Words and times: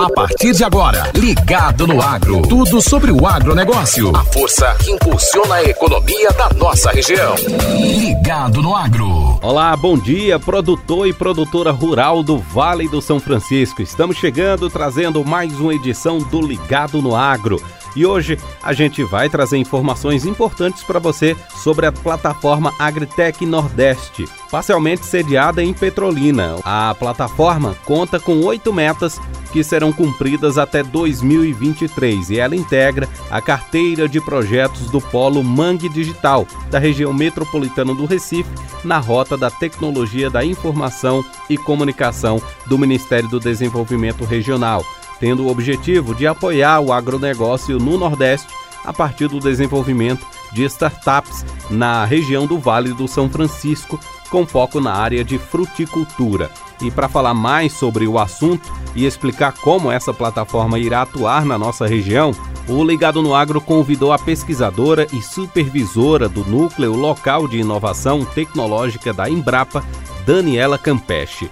A 0.00 0.08
partir 0.08 0.54
de 0.54 0.64
agora, 0.64 1.12
Ligado 1.14 1.86
no 1.86 2.00
Agro. 2.00 2.40
Tudo 2.40 2.80
sobre 2.80 3.12
o 3.12 3.26
agronegócio. 3.26 4.16
A 4.16 4.24
força 4.24 4.74
que 4.82 4.92
impulsiona 4.92 5.56
a 5.56 5.64
economia 5.64 6.30
da 6.30 6.48
nossa 6.54 6.90
região. 6.90 7.34
Ligado 7.78 8.62
no 8.62 8.74
Agro. 8.74 9.38
Olá, 9.42 9.76
bom 9.76 9.98
dia, 9.98 10.38
produtor 10.38 11.06
e 11.06 11.12
produtora 11.12 11.70
rural 11.70 12.22
do 12.22 12.38
Vale 12.38 12.88
do 12.88 13.02
São 13.02 13.20
Francisco. 13.20 13.82
Estamos 13.82 14.16
chegando 14.16 14.70
trazendo 14.70 15.22
mais 15.22 15.60
uma 15.60 15.74
edição 15.74 16.16
do 16.16 16.40
Ligado 16.40 17.02
no 17.02 17.14
Agro. 17.14 17.62
E 17.94 18.06
hoje 18.06 18.38
a 18.62 18.72
gente 18.72 19.02
vai 19.02 19.28
trazer 19.28 19.58
informações 19.58 20.24
importantes 20.24 20.82
para 20.82 20.98
você 20.98 21.36
sobre 21.56 21.86
a 21.86 21.92
plataforma 21.92 22.72
Agritech 22.78 23.44
Nordeste, 23.44 24.28
parcialmente 24.50 25.04
sediada 25.04 25.62
em 25.62 25.72
Petrolina. 25.72 26.56
A 26.64 26.94
plataforma 26.98 27.76
conta 27.84 28.20
com 28.20 28.40
oito 28.44 28.72
metas 28.72 29.20
que 29.52 29.64
serão 29.64 29.92
cumpridas 29.92 30.58
até 30.58 30.82
2023 30.82 32.30
e 32.30 32.38
ela 32.38 32.54
integra 32.54 33.08
a 33.30 33.40
carteira 33.40 34.08
de 34.08 34.20
projetos 34.20 34.90
do 34.90 35.00
Polo 35.00 35.42
Mangue 35.42 35.88
Digital 35.88 36.46
da 36.70 36.78
região 36.78 37.12
metropolitana 37.12 37.92
do 37.92 38.06
Recife 38.06 38.50
na 38.84 38.98
rota 38.98 39.36
da 39.36 39.50
tecnologia 39.50 40.30
da 40.30 40.44
informação 40.44 41.24
e 41.48 41.58
comunicação 41.58 42.40
do 42.66 42.78
Ministério 42.78 43.28
do 43.28 43.40
Desenvolvimento 43.40 44.24
Regional 44.24 44.84
tendo 45.20 45.44
o 45.44 45.50
objetivo 45.50 46.14
de 46.14 46.26
apoiar 46.26 46.80
o 46.80 46.92
agronegócio 46.92 47.78
no 47.78 47.96
Nordeste 47.98 48.48
a 48.84 48.92
partir 48.92 49.28
do 49.28 49.38
desenvolvimento 49.38 50.26
de 50.52 50.64
startups 50.64 51.44
na 51.70 52.04
região 52.04 52.46
do 52.46 52.58
Vale 52.58 52.92
do 52.92 53.06
São 53.06 53.28
Francisco, 53.28 54.00
com 54.30 54.46
foco 54.46 54.80
na 54.80 54.92
área 54.92 55.22
de 55.22 55.38
fruticultura. 55.38 56.50
E 56.80 56.90
para 56.90 57.08
falar 57.08 57.34
mais 57.34 57.72
sobre 57.72 58.06
o 58.06 58.18
assunto 58.18 58.72
e 58.94 59.04
explicar 59.04 59.52
como 59.52 59.92
essa 59.92 60.14
plataforma 60.14 60.78
irá 60.78 61.02
atuar 61.02 61.44
na 61.44 61.58
nossa 61.58 61.86
região, 61.86 62.32
o 62.68 62.82
Ligado 62.82 63.22
no 63.22 63.34
Agro 63.34 63.60
convidou 63.60 64.12
a 64.12 64.18
pesquisadora 64.18 65.06
e 65.12 65.20
supervisora 65.20 66.28
do 66.28 66.44
Núcleo 66.44 66.94
Local 66.94 67.46
de 67.48 67.58
Inovação 67.58 68.24
Tecnológica 68.24 69.12
da 69.12 69.28
Embrapa, 69.28 69.84
Daniela 70.24 70.78
Campeche. 70.78 71.50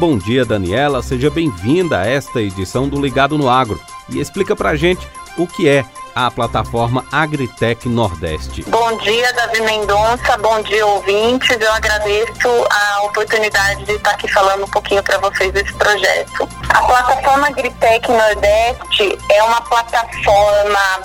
Bom 0.00 0.16
dia, 0.16 0.46
Daniela. 0.46 1.02
Seja 1.02 1.28
bem-vinda 1.28 1.98
a 1.98 2.06
esta 2.06 2.40
edição 2.40 2.88
do 2.88 2.98
Ligado 2.98 3.36
no 3.36 3.50
Agro 3.50 3.78
e 4.08 4.18
explica 4.18 4.56
pra 4.56 4.74
gente 4.74 5.06
o 5.36 5.46
que 5.46 5.68
é 5.68 5.84
a 6.14 6.30
plataforma 6.30 7.04
Agritech 7.12 7.86
Nordeste. 7.86 8.62
Bom 8.62 8.96
dia, 8.96 9.30
Davi 9.34 9.60
Mendonça. 9.60 10.38
Bom 10.38 10.62
dia, 10.62 10.86
ouvintes. 10.86 11.54
Eu 11.60 11.70
agradeço 11.70 12.48
a 12.70 13.02
oportunidade 13.02 13.84
de 13.84 13.92
estar 13.92 14.12
aqui 14.12 14.26
falando 14.32 14.64
um 14.64 14.68
pouquinho 14.68 15.02
para 15.02 15.18
vocês 15.18 15.52
desse 15.52 15.74
projeto. 15.74 16.48
A 16.70 16.80
plataforma 16.80 17.48
Agritech 17.48 18.10
Nordeste 18.10 19.18
é 19.30 19.42
uma 19.42 19.60
plataforma 19.60 21.02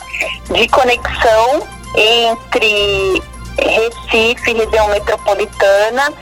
de 0.52 0.70
conexão 0.70 1.68
entre 1.98 3.22
Recife, 3.58 4.54
região 4.54 4.88
metropolitana, 4.88 6.14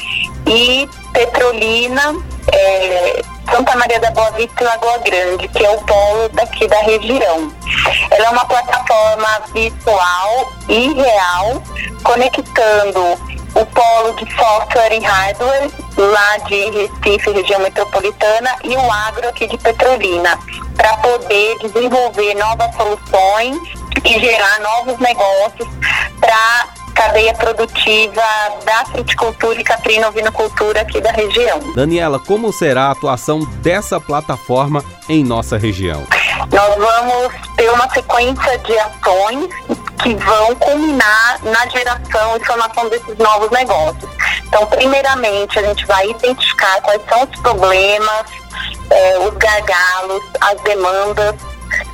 e 0.48 0.90
Petrolina, 1.14 2.33
é, 2.54 3.22
Santa 3.52 3.76
Maria 3.76 4.00
da 4.00 4.12
Boa 4.12 4.32
Vista 4.32 4.64
e 4.64 4.66
Lagoa 4.66 4.98
Grande, 5.00 5.48
que 5.48 5.66
é 5.66 5.70
o 5.70 5.78
polo 5.82 6.30
daqui 6.30 6.68
da 6.68 6.80
região. 6.80 7.52
Ela 8.12 8.26
é 8.26 8.30
uma 8.30 8.46
plataforma 8.46 9.42
visual 9.54 10.54
e 10.70 10.94
real, 10.94 11.62
conectando 12.04 13.34
o 13.56 13.66
polo 13.66 14.14
de 14.16 14.36
software 14.36 14.94
e 14.94 15.00
hardware 15.00 15.70
lá 15.98 16.38
de 16.48 16.70
Recife, 16.72 17.32
região 17.32 17.60
metropolitana, 17.60 18.56
e 18.64 18.76
o 18.76 18.92
agro 18.92 19.30
aqui 19.30 19.48
de 19.48 19.58
Petrolina, 19.58 20.40
para 20.76 20.98
poder 20.98 21.58
desenvolver 21.60 22.34
novas 22.36 22.76
soluções 22.76 23.58
e 24.04 24.20
gerar 24.20 24.60
novos 24.60 24.98
negócios 25.00 25.68
para 26.20 26.83
cadeia 26.94 27.34
produtiva 27.34 28.22
da 28.66 28.86
fruticultura 28.86 29.60
e 29.60 29.64
caprino-ovinocultura 29.64 30.82
aqui 30.82 31.02
da 31.02 31.12
região. 31.12 31.60
Daniela, 31.76 32.20
como 32.20 32.52
será 32.54 32.86
a 32.86 32.92
atuação 32.92 33.40
dessa 33.62 34.00
plataforma 34.00 34.84
em 35.10 35.24
nossa 35.24 35.58
região? 35.58 36.06
Nós 36.52 36.76
vamos 36.76 37.34
ter 37.56 37.70
uma 37.70 37.90
sequência 37.90 38.58
de 38.60 38.78
ações 38.80 39.50
que 40.02 40.16
vão 40.16 40.56
culminar 40.56 41.40
na 41.44 41.68
geração 41.68 42.38
e 42.38 42.46
formação 42.46 42.90
desses 42.90 43.18
novos 43.18 43.50
negócios. 43.52 44.10
Então, 44.46 44.66
primeiramente, 44.68 45.58
a 45.58 45.64
gente 45.64 45.86
vai 45.86 46.10
identificar 46.10 46.82
quais 46.82 47.02
são 47.08 47.24
os 47.24 47.40
problemas, 47.40 48.26
eh, 48.90 49.20
os 49.20 49.34
gargalos, 49.38 50.24
as 50.42 50.62
demandas 50.62 51.36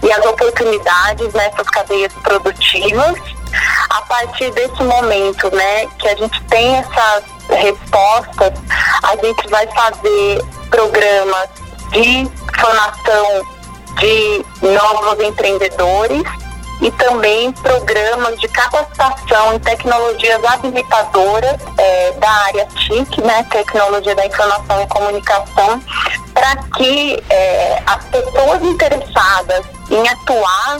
e 0.04 0.12
as 0.12 0.26
oportunidades 0.26 1.34
nessas 1.34 1.70
cadeias 1.70 2.12
produtivas 2.24 3.16
a 3.90 4.02
partir 4.04 4.52
desse 4.52 4.84
momento, 4.84 5.54
né, 5.56 5.88
que 5.98 6.08
a 6.08 6.16
gente 6.16 6.44
tem 6.46 6.76
essas 6.78 7.24
respostas, 7.50 8.54
a 9.04 9.16
gente 9.16 9.48
vai 9.50 9.68
fazer 9.68 10.44
programas 10.70 11.50
de 11.92 12.30
formação 12.60 13.46
de 13.98 14.46
novos 14.62 15.26
empreendedores 15.26 16.24
e 16.82 16.92
também 16.92 17.52
programas 17.52 18.40
de 18.40 18.48
capacitação 18.48 19.56
em 19.56 19.60
tecnologias 19.60 20.42
habilitadoras 20.46 21.58
é, 21.78 22.12
da 22.14 22.30
área 22.30 22.66
TIC, 22.68 23.22
né, 23.22 23.44
Tecnologia 23.50 24.16
da 24.16 24.26
Informação 24.26 24.82
e 24.82 24.88
Comunicação, 24.88 25.82
para 26.34 26.56
que 26.78 27.22
é, 27.30 27.84
as 27.86 28.06
pessoas 28.06 28.64
interessadas 28.64 29.66
em 29.90 30.08
atuar 30.08 30.80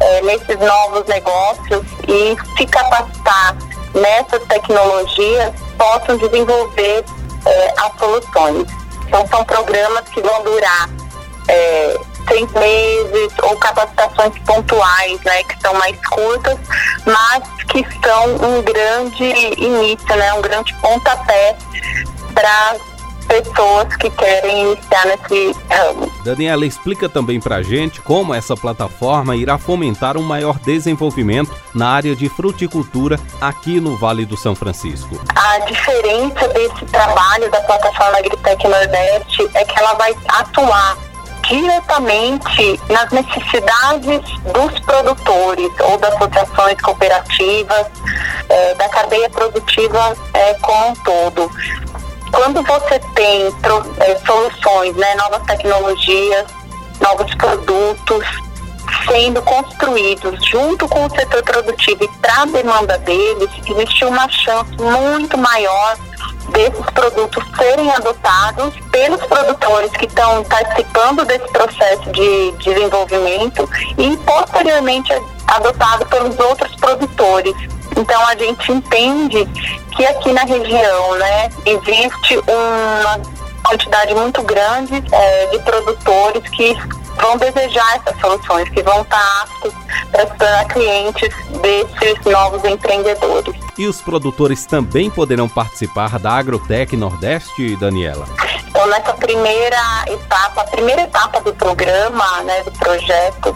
é, 0.00 0.22
nesses 0.22 0.58
novos 0.58 1.06
negócios 1.06 1.84
e 2.08 2.36
se 2.56 2.66
capacitar 2.66 3.56
nessas 3.94 4.42
tecnologias 4.44 5.52
possam 5.78 6.16
desenvolver 6.16 7.04
é, 7.46 7.74
as 7.78 7.98
soluções. 7.98 8.66
Então, 9.06 9.26
são 9.28 9.44
programas 9.44 10.02
que 10.08 10.20
vão 10.20 10.42
durar 10.42 10.90
é, 11.48 11.96
seis 12.28 12.50
meses 12.52 13.32
ou 13.42 13.56
capacitações 13.56 14.36
pontuais, 14.40 15.20
né, 15.24 15.42
que 15.44 15.60
são 15.60 15.72
mais 15.74 15.96
curtas, 16.08 16.58
mas 17.04 17.42
que 17.68 17.86
são 18.04 18.34
um 18.34 18.62
grande 18.62 19.24
início, 19.56 20.16
né, 20.16 20.34
um 20.34 20.42
grande 20.42 20.74
pontapé 20.74 21.56
para 22.34 22.76
pessoas 23.42 23.96
que 23.96 24.10
querem 24.10 24.72
iniciar 24.72 25.06
nesse 25.06 25.56
ramo. 25.70 26.12
Daniela, 26.24 26.64
explica 26.64 27.08
também 27.08 27.40
para 27.40 27.56
a 27.56 27.62
gente 27.62 28.00
como 28.00 28.34
essa 28.34 28.56
plataforma 28.56 29.36
irá 29.36 29.58
fomentar 29.58 30.16
um 30.16 30.22
maior 30.22 30.58
desenvolvimento 30.58 31.54
na 31.74 31.88
área 31.88 32.16
de 32.16 32.28
fruticultura 32.28 33.18
aqui 33.40 33.80
no 33.80 33.96
Vale 33.96 34.24
do 34.24 34.36
São 34.36 34.54
Francisco. 34.54 35.20
A 35.34 35.58
diferença 35.60 36.48
desse 36.48 36.84
trabalho 36.86 37.50
da 37.50 37.60
plataforma 37.60 38.18
Agritech 38.18 38.66
Nordeste 38.66 39.48
é 39.54 39.64
que 39.64 39.78
ela 39.78 39.94
vai 39.94 40.14
atuar 40.28 40.96
diretamente 41.48 42.80
nas 42.90 43.10
necessidades 43.10 44.20
dos 44.52 44.80
produtores 44.80 45.70
ou 45.80 45.96
das 45.98 46.12
associações 46.14 46.80
cooperativas, 46.80 47.86
é, 48.48 48.74
da 48.74 48.88
cadeia 48.88 49.30
produtiva 49.30 50.16
é, 50.34 50.54
como 50.54 50.88
um 50.88 50.94
todo 50.96 51.50
quando 52.32 52.62
você 52.62 52.98
tem 53.14 53.46
é, 54.00 54.16
soluções, 54.26 54.94
né, 54.96 55.14
novas 55.16 55.42
tecnologias, 55.46 56.46
novos 57.00 57.34
produtos 57.34 58.24
sendo 59.08 59.40
construídos 59.42 60.44
junto 60.46 60.88
com 60.88 61.06
o 61.06 61.10
setor 61.10 61.42
produtivo 61.42 62.04
e 62.04 62.08
para 62.18 62.42
a 62.42 62.46
demanda 62.46 62.98
deles, 62.98 63.48
existe 63.66 64.04
uma 64.04 64.28
chance 64.28 64.70
muito 64.78 65.36
maior 65.38 65.96
desses 66.50 66.86
produtos 66.90 67.44
serem 67.56 67.90
adotados 67.90 68.74
pelos 68.90 69.20
produtores 69.26 69.90
que 69.92 70.06
estão 70.06 70.42
participando 70.44 71.24
desse 71.24 71.46
processo 71.48 72.10
de 72.12 72.52
desenvolvimento 72.52 73.68
e 73.98 74.16
posteriormente 74.18 75.12
adotado 75.48 76.06
pelos 76.06 76.38
outros 76.38 76.74
produtores. 76.76 77.54
Então 77.96 78.26
a 78.26 78.36
gente 78.36 78.72
entende 78.72 79.46
que 79.96 80.04
aqui 80.06 80.32
na 80.32 80.42
região, 80.42 81.14
né, 81.14 81.48
existe 81.64 82.38
uma 82.46 83.20
quantidade 83.64 84.14
muito 84.14 84.42
grande 84.42 85.02
é, 85.10 85.46
de 85.46 85.58
produtores 85.60 86.48
que 86.50 86.76
vão 87.20 87.36
desejar 87.38 87.96
essas 87.96 88.20
soluções, 88.20 88.68
que 88.68 88.82
vão 88.82 89.02
estar 89.02 89.42
aptos 89.42 89.72
para 90.36 90.64
clientes 90.66 91.30
desses 91.62 92.24
novos 92.24 92.62
empreendedores. 92.64 93.65
E 93.78 93.86
os 93.86 94.00
produtores 94.00 94.64
também 94.64 95.10
poderão 95.10 95.48
participar 95.48 96.18
da 96.18 96.32
Agrotec 96.32 96.96
Nordeste, 96.96 97.76
Daniela? 97.76 98.26
Então, 98.68 98.86
nessa 98.86 99.12
primeira 99.14 100.04
etapa, 100.06 100.62
a 100.62 100.64
primeira 100.64 101.02
etapa 101.02 101.40
do 101.40 101.54
programa, 101.54 102.42
né, 102.42 102.62
do 102.62 102.72
projeto, 102.72 103.54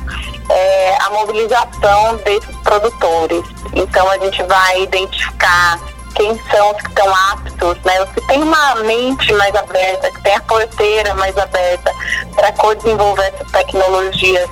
é 0.50 0.96
a 1.00 1.10
mobilização 1.10 2.16
desses 2.24 2.56
produtores. 2.56 3.44
Então, 3.74 4.10
a 4.10 4.18
gente 4.18 4.42
vai 4.42 4.82
identificar 4.82 5.78
quem 6.14 6.38
são 6.50 6.70
os 6.72 6.82
que 6.82 6.88
estão 6.88 7.14
aptos, 7.32 7.78
né? 7.84 8.02
Os 8.02 8.10
que 8.10 8.20
têm 8.26 8.42
uma 8.42 8.74
mente 8.76 9.32
mais 9.34 9.54
aberta, 9.54 10.10
que 10.10 10.22
tem 10.22 10.34
a 10.34 10.40
porteira 10.42 11.14
mais 11.14 11.36
aberta 11.38 11.92
para 12.34 12.52
co-desenvolver 12.52 13.32
essas 13.34 13.50
tecnologias 13.50 14.50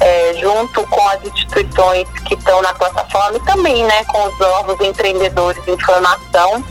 é, 0.00 0.34
junto 0.40 0.82
com 0.86 1.08
as 1.08 1.22
instituições 1.24 2.08
que 2.26 2.34
estão 2.34 2.60
na 2.62 2.72
plataforma 2.74 3.36
e 3.36 3.40
também 3.40 3.84
né, 3.84 4.04
com 4.04 4.26
os 4.26 4.40
órgãos 4.40 4.80
empreendedores 4.80 5.62
de 5.64 5.72
informação. 5.72 6.64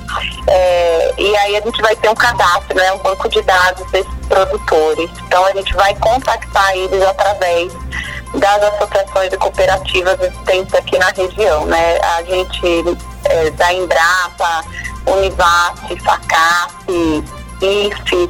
É, 0.48 1.14
e 1.18 1.38
aí 1.38 1.56
a 1.56 1.62
gente 1.62 1.82
vai 1.82 1.96
ter 1.96 2.10
um 2.10 2.16
cadastro, 2.16 2.76
né, 2.76 2.92
um 2.94 2.98
banco 2.98 3.30
de 3.30 3.42
dados 3.44 3.86
desses 3.92 4.12
produtores. 4.28 5.10
Então 5.28 5.46
a 5.46 5.52
gente 5.52 5.74
vai 5.76 5.94
contactar 5.96 6.76
eles 6.76 7.02
através 7.04 7.72
das 8.36 8.64
associações 8.64 9.32
e 9.32 9.38
cooperativas 9.38 10.20
existentes 10.20 10.74
aqui 10.74 10.98
na 10.98 11.10
região. 11.10 11.66
Né? 11.66 12.00
A 12.18 12.24
gente 12.24 12.98
é, 13.26 13.52
da 13.52 13.74
Embrapa, 13.74 14.64
Univasf, 15.06 15.96
FACAP, 16.04 17.24
IFE, 17.62 18.30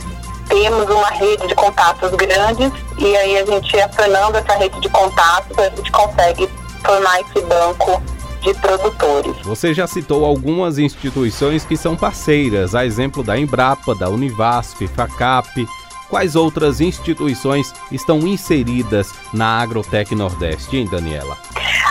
temos 0.50 0.90
uma 0.90 1.10
rede 1.10 1.48
de 1.48 1.56
contatos 1.56 2.12
grandes 2.12 2.89
e 3.00 3.16
aí 3.16 3.38
a 3.38 3.46
gente 3.46 3.80
acionando 3.80 4.38
essa 4.38 4.54
rede 4.58 4.80
de 4.82 4.90
contatos, 4.90 5.58
a 5.58 5.70
gente 5.70 5.92
consegue 5.92 6.50
formar 6.84 7.22
esse 7.22 7.42
banco 7.46 8.02
de 8.42 8.54
produtores. 8.56 9.36
Você 9.44 9.74
já 9.74 9.88
citou 9.88 10.26
algumas 10.26 10.78
instituições 10.78 11.66
que 11.66 11.78
são 11.78 11.96
parceiras, 11.96 12.76
a 12.76 12.86
exemplo 12.86 13.24
da 13.24 13.38
Embrapa, 13.38 13.96
da 13.96 14.10
Univasf, 14.10 14.88
FACAP. 14.88 15.68
Quais 16.10 16.36
outras 16.36 16.82
instituições 16.82 17.72
estão 17.92 18.20
inseridas 18.20 19.14
na 19.32 19.60
Agrotec 19.62 20.16
Nordeste, 20.16 20.76
hein, 20.76 20.88
Daniela? 20.90 21.38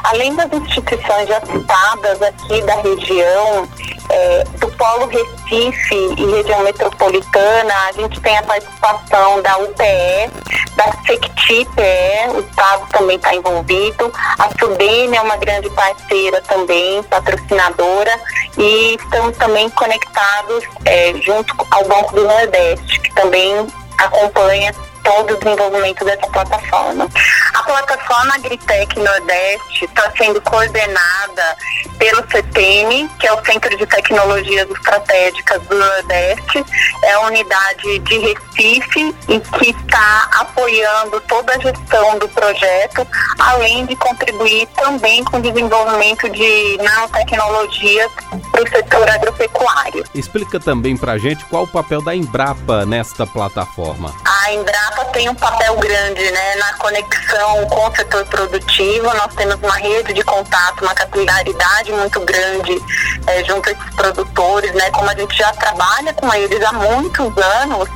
Além 0.02 0.34
das 0.34 0.52
instituições 0.52 1.28
já 1.28 1.40
citadas 1.40 2.20
aqui 2.22 2.61
da 2.62 2.75
região, 2.81 3.69
é, 4.10 4.44
do 4.58 4.69
Polo 4.72 5.06
Recife 5.06 6.14
e 6.16 6.31
região 6.31 6.62
metropolitana, 6.62 7.75
a 7.88 7.93
gente 7.93 8.20
tem 8.20 8.37
a 8.37 8.43
participação 8.43 9.43
da 9.43 9.58
UPE, 9.58 10.31
da 10.76 10.93
SECTI-PE, 11.06 12.37
o 12.37 12.40
Estado 12.40 12.87
também 12.90 13.16
está 13.16 13.34
envolvido, 13.34 14.12
a 14.38 14.49
SUDENE 14.58 15.16
é 15.16 15.20
uma 15.20 15.37
grande 15.37 15.69
parceira 15.70 16.40
também, 16.43 17.02
patrocinadora, 17.05 18.19
e 18.56 18.94
estamos 18.94 19.37
também 19.37 19.69
conectados 19.70 20.64
é, 20.84 21.14
junto 21.20 21.54
ao 21.70 21.84
Banco 21.84 22.14
do 22.14 22.25
Nordeste, 22.25 23.00
que 23.00 23.14
também 23.14 23.66
acompanha 23.99 24.72
todo 25.08 25.32
o 25.32 25.37
desenvolvimento 25.38 26.05
dessa 26.05 26.26
plataforma. 26.26 27.08
A 27.55 27.62
plataforma 27.62 28.34
Agritec 28.34 28.99
Nordeste 28.99 29.87
está 29.87 30.12
sendo 30.19 30.40
coordenada 30.43 31.56
pelo 31.99 32.31
CETEM, 32.31 33.08
que 33.19 33.26
é 33.26 33.32
o 33.32 33.44
Centro 33.44 33.75
de 33.76 33.87
Tecnologias 33.87 34.69
Estratégicas 34.70 35.62
do 35.62 35.76
Nordeste, 35.76 36.64
é 37.02 37.12
a 37.12 37.20
unidade 37.20 37.99
de 38.00 38.19
Recife 38.19 39.14
e 39.28 39.40
que 39.40 39.70
está 39.70 40.28
apoiando 40.32 41.20
toda 41.22 41.54
a 41.54 41.58
gestão 41.58 42.19
do 42.19 42.28
projeto, 42.28 43.06
além 43.38 43.87
de 43.87 43.96
contribuir 43.96 44.66
também 44.76 45.25
com 45.25 45.38
o 45.38 45.43
desenvolvimento 45.43 46.28
de 46.28 46.78
nanotecnologias 46.82 48.12
para 48.52 48.62
o 48.62 48.69
setor 48.69 49.08
agropecuário. 49.08 50.04
Explica 50.14 50.61
também 50.61 50.96
para 50.96 51.12
a 51.12 51.19
gente 51.19 51.44
qual 51.46 51.64
o 51.64 51.69
papel 51.69 52.02
da 52.02 52.14
Embrapa 52.14 52.84
nesta 52.84 53.26
plataforma. 53.26 54.14
A 54.25 54.38
Embrapa 54.53 55.05
tem 55.06 55.29
um 55.29 55.35
papel 55.35 55.77
grande 55.77 56.31
né, 56.31 56.55
na 56.56 56.73
conexão 56.75 57.67
com 57.67 57.89
o 57.89 57.97
setor 57.97 58.25
produtivo. 58.27 59.05
Nós 59.15 59.35
temos 59.35 59.56
uma 59.56 59.77
rede 59.77 60.12
de 60.12 60.23
contato, 60.23 60.83
uma 60.83 60.95
capilaridade 60.95 61.93
muito 61.93 62.21
grande 62.21 62.81
é, 63.27 63.45
junto 63.45 63.69
a 63.69 63.73
esses 63.73 63.95
produtores, 63.95 64.73
né? 64.75 64.91
Como 64.91 65.11
a 65.11 65.15
gente 65.15 65.37
já 65.37 65.53
trabalha 65.53 66.12
com 66.15 66.33
eles 66.33 66.62
há 66.65 66.73
muitos 66.73 67.37
anos, 67.37 67.89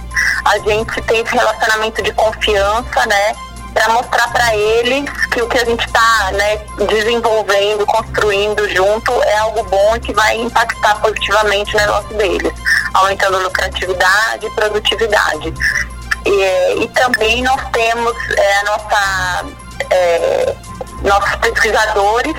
a 0.44 0.58
gente 0.58 1.00
tem 1.02 1.20
esse 1.20 1.34
relacionamento 1.34 2.02
de 2.02 2.12
confiança, 2.12 3.06
né? 3.06 3.34
Para 3.72 3.88
mostrar 3.88 4.30
para 4.30 4.54
eles 4.54 5.08
que 5.30 5.40
o 5.40 5.48
que 5.48 5.58
a 5.58 5.64
gente 5.64 5.86
está 5.86 6.30
né, 6.32 6.56
desenvolvendo, 6.86 7.86
construindo 7.86 8.68
junto 8.68 9.10
é 9.22 9.38
algo 9.38 9.62
bom 9.64 9.96
e 9.96 10.00
que 10.00 10.12
vai 10.12 10.36
impactar 10.36 11.00
positivamente 11.00 11.74
o 11.74 11.78
negócio 11.78 12.14
deles, 12.14 12.52
aumentando 12.92 13.38
lucratividade 13.38 14.46
e 14.46 14.50
produtividade. 14.50 15.54
E, 16.24 16.82
e 16.82 16.88
também 16.88 17.42
nós 17.42 17.60
temos 17.72 18.14
é, 18.36 18.58
a 18.58 18.64
nossa, 18.64 19.44
é, 19.90 20.54
nossos 21.02 21.36
pesquisadores 21.36 22.34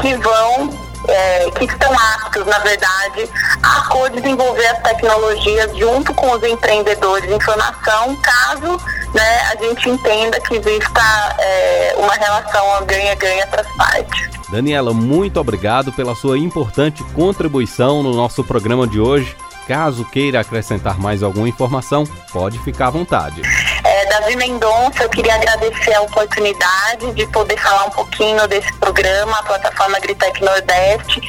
que 0.00 0.14
vão, 0.16 0.70
é, 1.08 1.50
que 1.52 1.64
estão 1.64 1.92
aptos, 1.92 2.46
na 2.46 2.58
verdade, 2.58 3.28
a 3.62 3.82
co-desenvolver 3.88 4.66
as 4.66 4.82
tecnologias 4.82 5.76
junto 5.76 6.12
com 6.14 6.32
os 6.32 6.42
empreendedores 6.42 7.28
de 7.28 7.34
informação, 7.34 8.16
caso 8.16 8.80
né, 9.14 9.40
a 9.52 9.56
gente 9.56 9.88
entenda 9.88 10.40
que 10.40 10.56
exista 10.56 11.36
é, 11.38 11.94
uma 11.98 12.14
relação 12.14 12.84
ganha-ganha 12.86 13.46
para 13.46 13.62
as 13.62 13.76
partes. 13.76 14.30
Daniela, 14.50 14.92
muito 14.92 15.38
obrigado 15.38 15.92
pela 15.92 16.14
sua 16.14 16.36
importante 16.36 17.04
contribuição 17.14 18.02
no 18.02 18.12
nosso 18.12 18.42
programa 18.42 18.86
de 18.86 18.98
hoje. 18.98 19.36
Caso 19.70 20.04
queira 20.04 20.40
acrescentar 20.40 20.98
mais 20.98 21.22
alguma 21.22 21.48
informação, 21.48 22.02
pode 22.32 22.58
ficar 22.64 22.88
à 22.88 22.90
vontade. 22.90 23.40
É, 23.84 24.06
Davi 24.06 24.34
Mendonça, 24.34 25.04
eu 25.04 25.08
queria 25.08 25.36
agradecer 25.36 25.94
a 25.94 26.00
oportunidade 26.00 27.12
de 27.12 27.24
poder 27.28 27.56
falar 27.56 27.84
um 27.84 27.90
pouquinho 27.90 28.48
desse 28.48 28.72
programa, 28.78 29.38
a 29.38 29.42
plataforma 29.44 29.96
Agritec 29.96 30.42
Nordeste, 30.42 31.20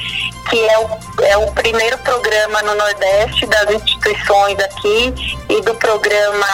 que 0.49 0.59
é 0.59 0.79
o, 0.79 0.89
é 1.21 1.37
o 1.37 1.51
primeiro 1.51 1.99
programa 1.99 2.63
no 2.63 2.73
Nordeste 2.73 3.45
das 3.45 3.69
instituições 3.69 4.57
aqui 4.57 5.13
e 5.47 5.61
do 5.61 5.75
programa 5.75 6.47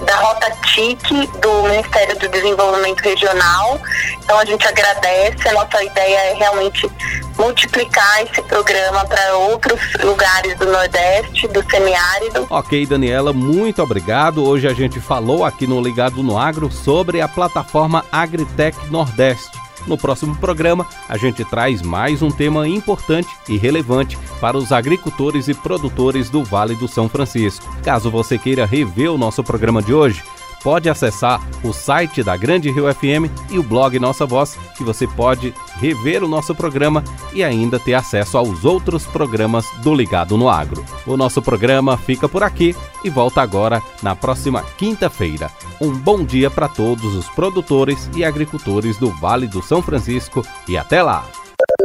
da 0.00 0.16
Rota 0.16 0.50
TIC 0.62 1.26
do 1.40 1.62
Ministério 1.64 2.18
do 2.20 2.28
Desenvolvimento 2.28 3.02
Regional. 3.02 3.78
Então 4.24 4.38
a 4.38 4.46
gente 4.46 4.66
agradece, 4.66 5.46
a 5.46 5.52
nossa 5.52 5.84
ideia 5.84 6.16
é 6.30 6.34
realmente 6.38 6.90
multiplicar 7.38 8.22
esse 8.22 8.42
programa 8.42 9.04
para 9.04 9.36
outros 9.36 9.80
lugares 10.02 10.56
do 10.58 10.66
Nordeste, 10.66 11.48
do 11.48 11.64
semiárido. 11.70 12.46
Ok, 12.50 12.86
Daniela, 12.86 13.32
muito 13.32 13.82
obrigado. 13.82 14.44
Hoje 14.44 14.66
a 14.66 14.74
gente 14.74 15.00
falou 15.00 15.44
aqui 15.44 15.66
no 15.66 15.80
Ligado 15.80 16.22
no 16.22 16.38
Agro 16.38 16.70
sobre 16.70 17.20
a 17.20 17.28
plataforma 17.28 18.04
Agritec 18.10 18.90
Nordeste. 18.90 19.64
No 19.86 19.98
próximo 19.98 20.34
programa, 20.36 20.86
a 21.08 21.16
gente 21.16 21.44
traz 21.44 21.82
mais 21.82 22.22
um 22.22 22.30
tema 22.30 22.66
importante 22.66 23.28
e 23.48 23.56
relevante 23.56 24.16
para 24.40 24.56
os 24.56 24.72
agricultores 24.72 25.46
e 25.48 25.54
produtores 25.54 26.30
do 26.30 26.42
Vale 26.42 26.74
do 26.74 26.88
São 26.88 27.08
Francisco. 27.08 27.66
Caso 27.82 28.10
você 28.10 28.38
queira 28.38 28.64
rever 28.64 29.12
o 29.12 29.18
nosso 29.18 29.44
programa 29.44 29.82
de 29.82 29.92
hoje, 29.92 30.22
pode 30.64 30.88
acessar 30.88 31.46
o 31.62 31.74
site 31.74 32.22
da 32.22 32.36
Grande 32.38 32.70
Rio 32.70 32.92
FM 32.92 33.30
e 33.50 33.58
o 33.58 33.62
blog 33.62 33.98
Nossa 33.98 34.24
Voz, 34.24 34.58
que 34.76 34.82
você 34.82 35.06
pode 35.06 35.54
rever 35.78 36.24
o 36.24 36.28
nosso 36.28 36.54
programa 36.54 37.04
e 37.34 37.44
ainda 37.44 37.78
ter 37.78 37.92
acesso 37.92 38.38
aos 38.38 38.64
outros 38.64 39.04
programas 39.04 39.66
do 39.82 39.94
Ligado 39.94 40.38
no 40.38 40.48
Agro. 40.48 40.82
O 41.06 41.18
nosso 41.18 41.42
programa 41.42 41.98
fica 41.98 42.26
por 42.26 42.42
aqui 42.42 42.74
e 43.04 43.10
volta 43.10 43.42
agora 43.42 43.82
na 44.02 44.16
próxima 44.16 44.64
quinta-feira. 44.78 45.50
Um 45.78 45.92
bom 45.92 46.24
dia 46.24 46.50
para 46.50 46.66
todos 46.66 47.14
os 47.14 47.28
produtores 47.28 48.08
e 48.16 48.24
agricultores 48.24 48.96
do 48.96 49.10
Vale 49.10 49.46
do 49.46 49.62
São 49.62 49.82
Francisco 49.82 50.42
e 50.66 50.78
até 50.78 51.02
lá! 51.02 51.26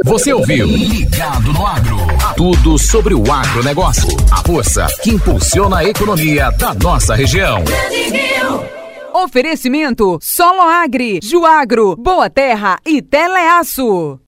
Você 0.04 0.32
ouviu 0.32 0.66
Ligado 0.66 1.52
no 1.52 1.66
Agro. 1.66 1.98
Tudo 2.34 2.78
sobre 2.78 3.12
o 3.12 3.30
agronegócio. 3.30 4.16
A 4.30 4.42
força 4.42 4.86
que 5.02 5.10
impulsiona 5.10 5.78
a 5.78 5.84
economia 5.84 6.50
da 6.52 6.72
nossa 6.72 7.14
região. 7.14 7.62
Oferecimento 9.12 10.18
Solo 10.20 10.62
Agri, 10.62 11.18
Juagro, 11.22 11.96
Boa 11.96 12.30
Terra 12.30 12.78
e 12.84 13.02
Teleaço. 13.02 14.18